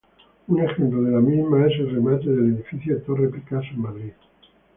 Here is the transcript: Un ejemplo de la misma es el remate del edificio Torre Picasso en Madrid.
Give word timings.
Un 0.47 0.59
ejemplo 0.59 1.03
de 1.03 1.11
la 1.11 1.19
misma 1.19 1.67
es 1.67 1.73
el 1.77 1.91
remate 1.93 2.27
del 2.27 2.55
edificio 2.55 2.99
Torre 3.03 3.27
Picasso 3.29 3.67
en 3.75 3.81
Madrid. 3.83 4.13